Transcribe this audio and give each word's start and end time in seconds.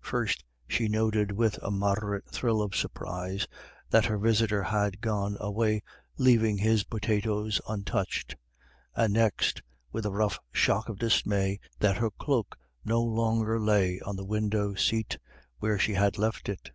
First, 0.00 0.42
she 0.66 0.88
noted 0.88 1.30
with 1.30 1.56
a 1.62 1.70
moderate 1.70 2.28
thrill 2.28 2.60
of 2.62 2.74
surprise 2.74 3.46
that 3.90 4.06
her 4.06 4.18
visitor 4.18 4.60
had 4.60 5.00
gone 5.00 5.36
away 5.38 5.84
leaving 6.18 6.58
his 6.58 6.82
potatoes 6.82 7.60
untouched; 7.68 8.34
and 8.96 9.12
next, 9.14 9.62
with 9.92 10.04
a 10.04 10.10
rough 10.10 10.40
shock 10.50 10.88
of 10.88 10.98
dismay, 10.98 11.60
that 11.78 11.98
her 11.98 12.10
cloak 12.10 12.56
no 12.84 13.00
longer 13.04 13.60
lay 13.60 14.00
on 14.00 14.16
the 14.16 14.24
window 14.24 14.74
seat 14.74 15.16
where 15.60 15.78
she 15.78 15.94
had 15.94 16.18
left 16.18 16.48
it. 16.48 16.72